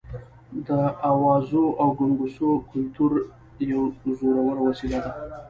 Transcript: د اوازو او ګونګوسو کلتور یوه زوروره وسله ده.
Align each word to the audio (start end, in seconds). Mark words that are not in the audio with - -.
د 0.67 0.69
اوازو 1.11 1.63
او 1.81 1.87
ګونګوسو 1.97 2.49
کلتور 2.71 3.11
یوه 3.71 3.87
زوروره 4.19 4.61
وسله 4.67 4.97
ده. 5.03 5.11